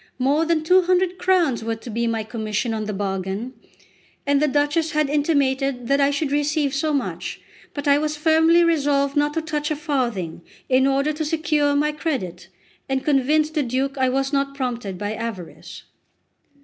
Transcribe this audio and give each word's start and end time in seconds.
More 0.17 0.45
than 0.45 0.63
two 0.63 0.81
hundred 0.81 1.19
crowns 1.19 1.63
were 1.63 1.75
to 1.75 1.89
be 1.91 2.07
my 2.07 2.23
commission 2.23 2.73
on 2.73 2.85
the 2.85 2.91
bargain, 2.91 3.53
and 4.25 4.41
the 4.41 4.47
Duchess 4.47 4.93
had 4.93 5.11
intimated 5.11 5.87
that 5.89 6.01
I 6.01 6.09
should 6.09 6.31
receive 6.31 6.73
so 6.73 6.91
much; 6.91 7.39
but 7.75 7.87
I 7.87 7.99
was 7.99 8.17
firmly 8.17 8.63
resolved 8.63 9.15
not 9.15 9.35
to 9.35 9.43
touch 9.43 9.69
a 9.69 9.75
farthing, 9.75 10.41
in 10.67 10.87
order 10.87 11.13
to 11.13 11.23
secure 11.23 11.75
my 11.75 11.91
credit, 11.91 12.47
and 12.89 13.05
convince 13.05 13.51
the 13.51 13.61
Duke 13.61 13.95
I 13.95 14.09
was 14.09 14.33
not 14.33 14.55
prompted 14.55 14.97
by 14.97 15.13
avarice. 15.13 15.83